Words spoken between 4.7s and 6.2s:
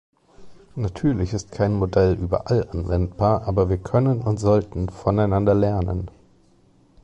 voneinander lernen.